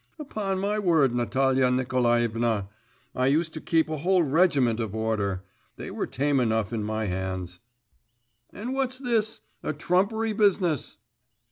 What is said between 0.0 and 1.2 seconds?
'Upon my word,